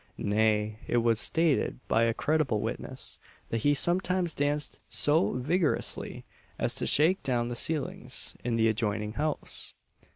Nay, 0.17 0.79
it 0.87 0.97
was 0.97 1.19
stated 1.19 1.77
by 1.87 2.05
a 2.05 2.13
credible 2.15 2.59
witness, 2.59 3.19
that 3.49 3.59
he 3.61 3.75
sometimes 3.75 4.33
danced 4.33 4.79
so 4.87 5.33
vigorously 5.33 6.25
as 6.57 6.73
to 6.73 6.87
shake 6.87 7.21
down 7.21 7.49
the 7.49 7.55
ceilings 7.55 8.35
in 8.43 8.55
the 8.55 8.67
adjoining 8.67 9.13
house! 9.13 9.75